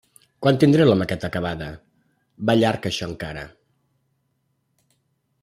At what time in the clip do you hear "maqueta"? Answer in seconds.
1.01-1.29